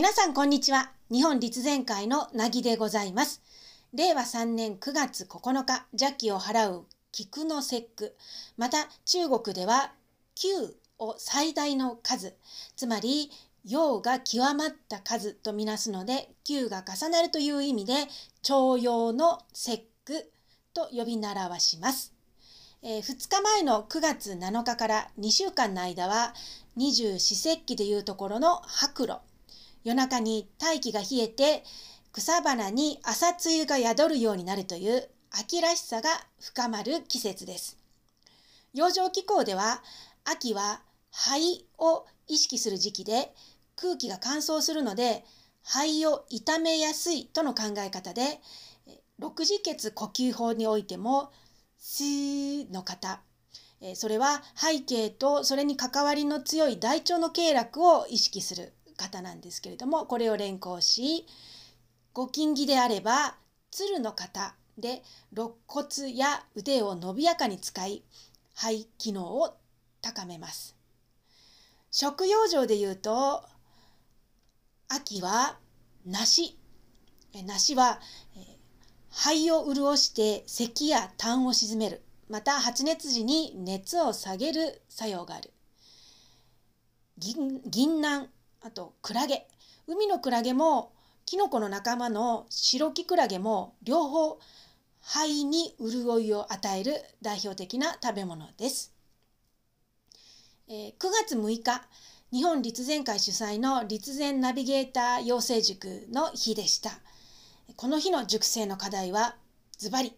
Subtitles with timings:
[0.00, 0.92] 皆さんこんにちは。
[1.12, 3.42] 日本立前会のなぎでございます。
[3.92, 8.16] 令和3年9月9日、邪気を払う菊の節句。
[8.56, 9.92] また中国では
[10.36, 12.34] 9を最大の数、
[12.76, 13.30] つまり
[13.66, 17.92] 陽が極まった数とみなすので、9が重なるという意味で、
[18.40, 20.32] 徴用の節句
[20.72, 22.14] と呼び習わします。
[22.80, 26.32] えー、2日前の9月7日から2週間の間は、
[26.74, 29.18] 二十四節気でいうところの白露。
[29.84, 31.64] 夜中に大気が冷えて
[32.12, 37.78] 草花に朝露が宿るようになるという秋らしさが深まる季節です。
[38.74, 39.82] 洋上気候では
[40.24, 43.32] 秋は肺を意識する時期で
[43.76, 45.24] 空気が乾燥するので
[45.62, 48.40] 肺を痛めやすいとの考え方で
[49.18, 51.32] 六次血呼吸法においても
[51.78, 53.20] 「スー」の方
[53.94, 61.26] それは背景とそれに関わりの強い大腸の経絡を意識する方なんですけれどもこれを連行し
[62.12, 63.36] ご金儀であれば
[63.70, 68.02] 鶴の方で肋骨や腕を伸びやかに使い
[68.54, 69.56] 肺機能を
[70.02, 70.76] 高めます。
[71.90, 73.42] 食用上でいうと
[74.88, 75.58] 秋は
[76.04, 76.56] 梨。
[77.46, 78.00] 梨は
[79.10, 82.02] 肺を潤して咳や痰を鎮める。
[82.28, 85.50] また発熱時に熱を下げる作用がある。
[87.18, 88.28] 銀杏。
[88.62, 89.46] あとクラゲ
[89.86, 90.92] 海のクラゲも
[91.24, 94.38] キノコの仲間の白キクラゲも両方
[95.00, 98.92] 肺に潤いを与える代表的な食べ物です。
[100.68, 100.94] えー、9
[101.26, 101.82] 月6日
[102.32, 106.90] 日本立前会主催の立前ナビゲーター養成塾の日でした。
[107.76, 109.36] この日の塾生の課題は
[109.78, 110.12] ズバリ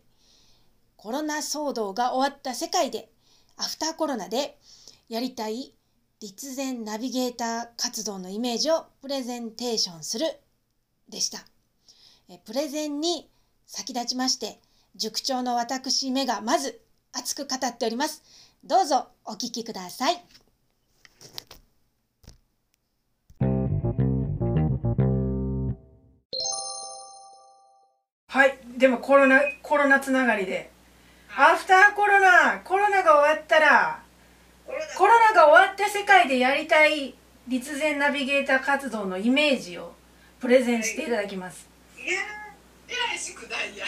[0.97, 3.09] コロナ騒動が終わった世界で
[3.57, 4.59] アフターコロナで
[5.09, 5.73] やりたい
[6.23, 10.27] 立前ナビゲーター活動のイメージをプレゼンテーションする
[11.09, 11.41] でした。
[12.45, 13.29] プレゼンに
[13.67, 14.61] 先立ちまして、
[14.95, 16.81] 塾長の私目がまず
[17.13, 18.23] 熱く語っております。
[18.63, 20.25] どうぞお聞きください。
[28.29, 30.71] はい、でもコロナコロナつながりで、
[31.37, 34.02] アフターコロナコロナが終わったら
[34.97, 37.15] コロナが終わった世界でやりたい
[37.49, 39.93] 立前ナビゲーター活動のイメージを
[40.41, 41.69] プレゼンしていただきます。
[41.97, 42.21] いや
[42.89, 43.85] 偉い宿題や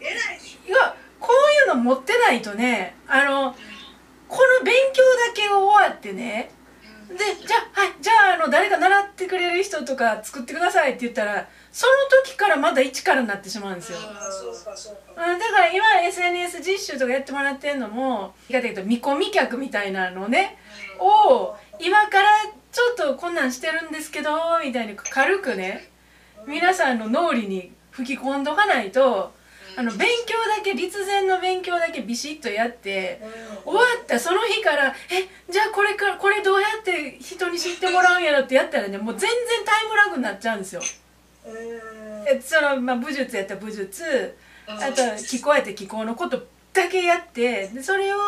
[0.00, 0.12] 偉い
[0.66, 3.54] いやこういうの持ってないとねあの
[4.28, 6.50] この勉強だけ終わってね
[7.08, 13.98] でじゃあはいじゃああの誰か習ってくれる人とか作ってくださいって言ったらその時からまだ一からになってしまうんですよ。
[13.98, 20.56] だから今 SNS 実習とかやってもらってんのも言い方言うと見込み客みたいなのね、
[21.00, 22.28] を今から
[22.70, 24.30] ちょっとこんなんしてるんですけど
[24.64, 25.90] みたいに軽くね
[26.46, 29.32] 皆さんの脳裏に吹き込んどかないと。
[29.76, 33.20] あの勉強だけ立前の勉強だけビシッとやって
[33.64, 39.30] 終わったその日からえじゃあこれからこれどうやって人に知ってもらうんやろってやったらねもう全然
[39.64, 40.82] タイムラグになっちゃうんですよ。
[41.46, 44.36] えその、まあ、武術やったら武術。
[44.66, 48.18] あと気候やったら気候のことだけやってでそれを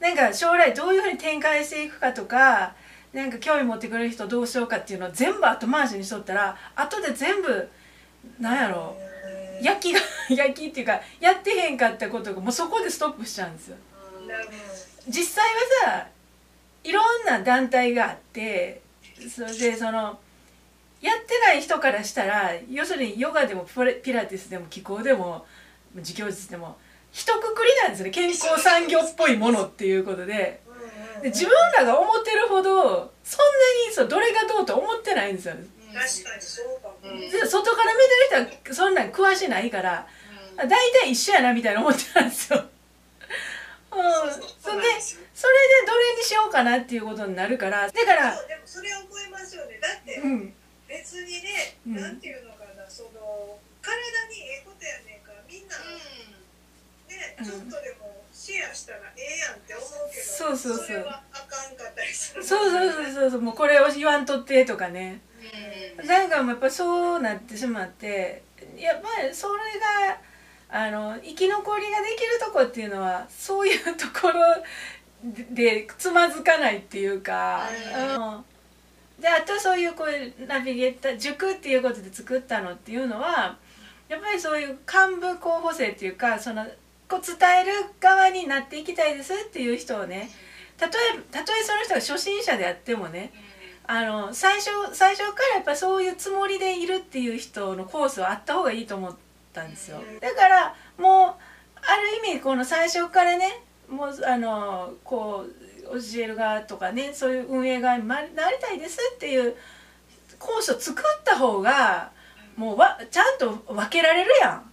[0.00, 2.74] なんか将来どういうふうに展開していくかとか
[3.12, 7.68] なんか興味持ってくれる人どうしようかっていうのを全部後回しにしとったら後で全部
[8.38, 8.96] なんやろ
[9.62, 13.76] 焼きが 焼きっていうかやってへんかったことがもうそこでストップしちゃうんですよ。
[15.08, 15.44] 実際
[15.86, 16.06] はさ
[16.84, 18.82] いろんな団体があって
[19.34, 20.18] それでその
[21.06, 23.64] やってない人からしたら要するにヨガでも
[24.02, 25.46] ピラティスでも気候でも
[25.94, 26.76] 自教術でも
[27.12, 27.42] 一括り
[27.82, 28.10] なんですね。
[28.10, 30.60] 健康産業っぽいものっていうことで。
[31.22, 32.70] で自分らが思ってるほど
[33.24, 35.64] そんなにそうどれがどうと思ってないんですよ確
[35.94, 38.00] かにそうかも、で外から見
[38.30, 40.06] てる人はそんなん詳しないから
[40.58, 42.58] 大体一緒やなみたいな思ってた んですよ。
[43.92, 44.02] うん、
[44.60, 49.78] それでそれでどれにしようかなっていうことになるからだからでもそれは思いますよね。
[49.80, 50.54] だって、うん
[50.88, 53.94] 別にね、うん、なんていうのかなその体
[54.30, 60.86] にええことやねんからみんな、ね、ちょっとでもシェアしたらええやんって思うけど、そうそうそう。
[60.86, 65.20] それはあかんかったりする、そうそうそうそうそうもうこれを言わんとってとかね、
[65.98, 68.42] うん、なんかもやっぱそうなってしまって
[68.76, 70.18] やっぱりそれが
[70.68, 74.40] あの生き残りができるとこっていうのはそういうところ
[75.52, 77.62] でつまずかないっていうか、
[78.16, 78.44] うん、
[79.20, 83.56] であとそういうこういうナビゲーター塾っていうことで作ったのっていうのは
[84.08, 86.64] やっぱりそういう幹部候補生っていうかその
[87.08, 90.30] こう伝える側になっていきたいですっていう人をね
[90.76, 93.32] たとえたとえその人が初心者であってもね
[93.86, 99.16] あの最初最初からやっぱそういうつもりでいるっていう人のコースはあった方がいいと思っ
[99.52, 100.00] たんですよ。
[100.20, 108.28] だからもうある意味この最初からねもうあのこう教える側とかねそういう運営側になり
[108.60, 109.54] たいですっていう
[110.38, 112.10] コースを作った方が
[112.56, 114.70] もうわちゃんと分けられるやん。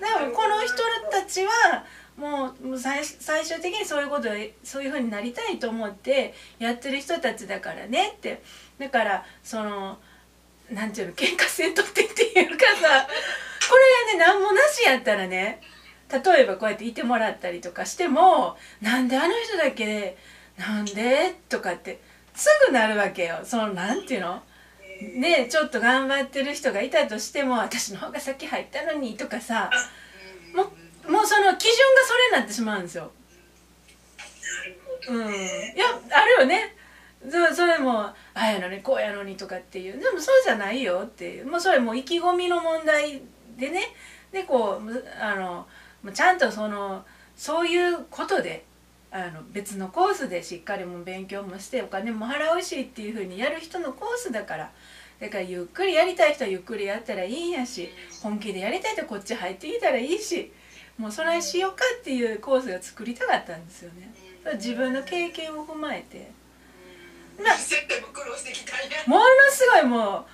[0.00, 0.74] でもこの人
[1.10, 1.84] たちは
[2.16, 4.28] もう最最終的にそういうこと
[4.62, 8.42] そういうふうになりたいと思ってやってる人たちだからねって
[8.78, 9.98] だからその
[10.70, 13.06] なんていうの喧嘩せんとってっていうかさ
[13.68, 13.76] こ
[14.12, 15.60] れがね何もなしやったらね
[16.10, 20.16] 例えばこうやっていてもらったりとかしてもなんであの人だけ
[20.58, 21.34] なんで？
[21.48, 22.00] とかって
[22.34, 23.40] すぐなるわけよ。
[23.44, 24.42] そのなんていうの？
[25.18, 29.70] ねちょっと頑張ってる人がいたとしても私の方が先入ったのにとかさ
[30.54, 33.10] もうもうその基準がそれになってしまうんですよ。
[35.08, 35.28] うん、い
[35.78, 36.74] やあるよね。
[37.28, 40.00] そそれもああやのにこうやのにとかっていう。
[40.00, 41.46] でもそうじゃないよっていう。
[41.46, 43.20] もうそれもう意気込みの問題
[43.58, 43.82] でね。
[44.32, 45.66] でこうあの
[46.12, 47.04] ちゃんとその
[47.36, 48.64] そういうことで
[49.10, 54.72] あの別のコースでしっかりも勉強もしてお金も払うしっていうふうにやる人のコースだから。
[55.20, 57.88] だからゆっくりやりたい人はゆっくりやったらいいんやし
[58.22, 60.52] 本気でやりたい人こっち入ってきたらいいし
[60.98, 64.12] もうそれしようかっていうコースが作りたかったんですよね。
[64.54, 66.30] 自分の経験を踏まえて。
[67.38, 67.56] まあ、
[69.10, 70.24] ものすごいもう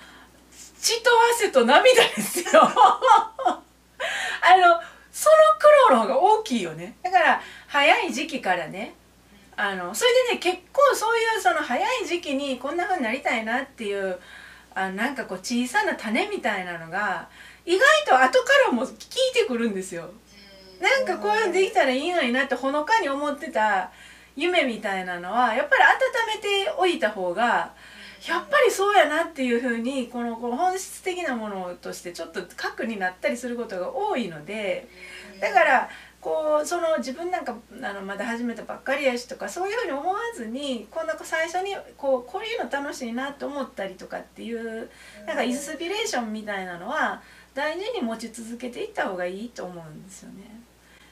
[0.79, 2.61] 血と汗と涙ですよ。
[2.63, 4.81] あの
[5.11, 6.95] その苦労の方が大きいよね。
[7.03, 7.41] だから
[7.73, 8.93] 早い時期からね
[9.57, 14.19] あのそれでね結構そういうその早い時期にこんな風になりたいなっていう
[14.75, 17.27] あなんかこう小さな種みたいなのが
[17.65, 18.97] 意外と後からも聞い
[19.33, 20.11] てくるんですよ。
[20.79, 23.89] なんかこういうのできたらいいのになってほのかに思ってた
[24.35, 27.73] 夢みたいなのはやっぱり温めておいた方が
[28.27, 34.87] やっぱりそうやなっていうふうにこのこの本質的なものとしてちょっと核になったりすることが多いので
[35.41, 35.89] だから
[36.23, 44.89] こうその自分なんかあのまだ始めたばっかりやしとかそういうふうに思わずにこんな最初にこうこういうの楽しいなと思ったりとかっていう
[45.27, 47.21] なんかインスピレーションみたいなのは
[47.53, 50.63] 大事に持ち続けていった方がいいと思うんですよね。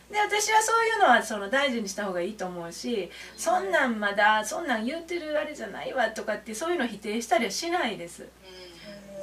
[0.10, 8.28] で私はそういうのはその大事にした方がいいと思うしそんなんまだそんなん言うてるあれじゃないわとかってそういうの否定したりはしないです。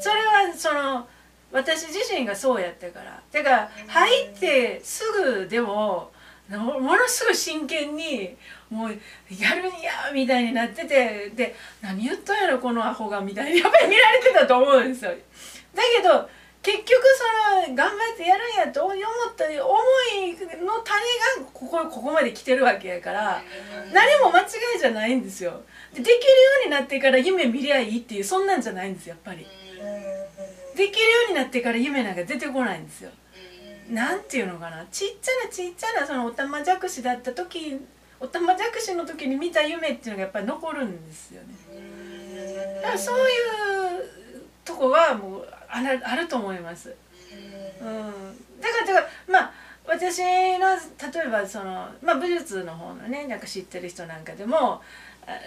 [0.01, 1.09] それはその
[1.51, 3.23] 私自身がそうやったから。
[3.33, 6.11] だから入ってすぐでも
[6.51, 8.35] ものすごい真剣に
[8.71, 15.11] もうやるんやみたいになっててで何言ったんやろこのアホがみたいにやっぱり見られてたと思うんですよ。
[15.75, 16.29] だけど
[16.61, 16.91] 結局
[17.65, 18.99] その頑張ってやるんやと思っ
[19.37, 23.43] た思いの種がここここまで来てるわけやから
[23.93, 24.45] 何も間違
[24.77, 25.63] いじゃないんですよ。
[25.95, 26.19] でできるよ
[26.63, 29.47] うになってから夢見りゃいいっていうそんなんじゃないんですやっぱり。
[30.79, 33.11] できるようになってから夢なんか出てこないんですよ。
[33.91, 34.87] なんていうのかな。
[34.93, 37.81] ちっちゃなちっちゃなそのおたまじゃくしだった時
[38.21, 41.49] おたまじゃくしの時に見た夢っていうのがやっぱり残るんですよね。
[42.77, 44.09] だからそういう
[44.65, 46.95] とこはもうあるあると思います。
[47.81, 49.48] うん、だからだからまあ
[50.11, 50.19] 私
[50.59, 50.75] の
[51.13, 54.81] 例えばその、まあ、武術の方のねなんか知ってる人なんかでも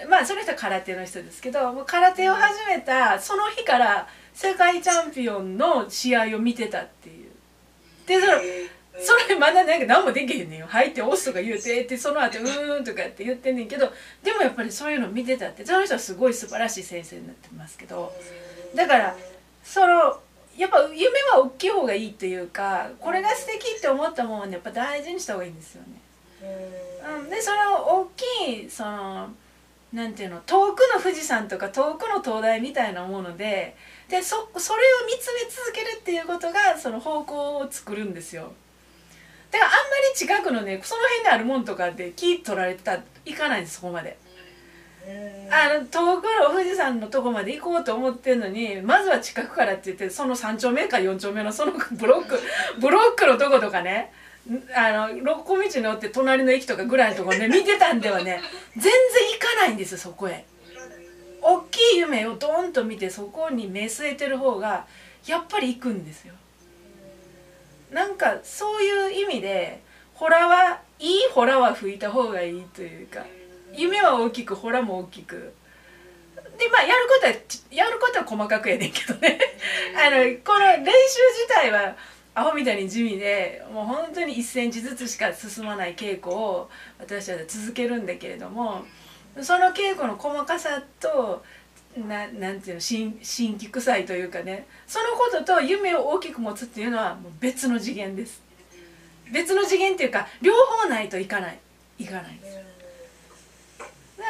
[0.09, 7.31] まあその人は空手の人ですけどもう空手を始めたその日から世界チャンピオンの試合を見てたっていう。
[8.05, 8.33] でその
[8.99, 10.67] それまだなんか何もできへんねんよ。
[10.67, 13.91] 入って押すとか言うてってその後うーんとかって言ってんねんけど
[14.21, 18.13] でもやっぱりそういうの見てたってその人はすごい素晴らしい先生になってますけど。
[18.75, 19.15] だから
[19.63, 20.19] その
[20.57, 26.01] やっぱ夢は大きい方がいいっていうかこれが素敵って思ったものは、ね、やっぱ大事にした方がいいんですよね。
[27.21, 29.29] うん、でその大きいその
[29.93, 33.75] なんていうの遠くの富士山とか遠くの灯台みたいなもので
[34.07, 38.51] でそそれを見つめ続けるっていうことがその方向を作るんですよ。
[39.51, 39.77] だからあんま
[40.13, 44.17] り近くのねその辺であるもんとかで木取られてたらいかないんですそこまで。
[45.49, 52.39] あの遠くの富士山のとこまで行こうと思ってんのにまずは近くからって言ってその3丁目か4丁目のそのブロック
[52.79, 54.13] ブロックのとことかね
[54.75, 58.41] あの六甲道に乗って隣の駅とかぐらいのとこね見てたんではね
[58.75, 60.45] 全然行かないんですよそこへ。
[61.43, 64.85] 大きい夢をドンと見てそこに目据えてる方が
[65.25, 66.35] やっぱり行くんですよ。
[67.91, 69.81] なんかそういう意味で
[70.13, 73.25] ホラはいいホラは吹いた方がいいというか。
[73.73, 75.53] 夢は大きくホラも大きく。
[76.57, 77.33] でまあやることは
[77.71, 79.39] やることは細かくやねんけどね。
[79.95, 80.91] あのこの練習
[81.33, 81.95] 自体は
[82.33, 88.85] アホみたいに地味でもう本当に1センチずつしか進まない稽古を私たちは続けるんだけれども
[89.41, 91.43] その稽古の細かさと
[91.97, 94.65] ななんていうの新新規臭いというかね。
[94.87, 98.41] そのことと夢を大きく持つっていうのはもう別の次元です。
[99.31, 101.59] 別の次元っていうか両方ないといかない。
[101.99, 102.70] いかないだか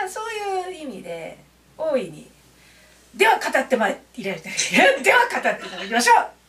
[0.02, 1.38] らそういう意味で
[1.78, 2.30] 大いに
[3.16, 4.50] では語ってまいられて
[5.04, 6.41] では語っていただきましょう。